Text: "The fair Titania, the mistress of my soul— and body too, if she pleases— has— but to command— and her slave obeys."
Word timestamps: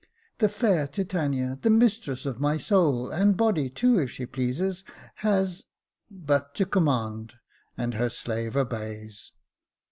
"The 0.39 0.49
fair 0.49 0.87
Titania, 0.87 1.59
the 1.61 1.69
mistress 1.69 2.25
of 2.25 2.39
my 2.39 2.57
soul— 2.57 3.11
and 3.11 3.37
body 3.37 3.69
too, 3.69 3.99
if 3.99 4.09
she 4.09 4.25
pleases— 4.25 4.83
has— 5.27 5.67
but 6.09 6.55
to 6.55 6.65
command— 6.65 7.35
and 7.77 7.93
her 7.93 8.09
slave 8.09 8.57
obeys." 8.57 9.31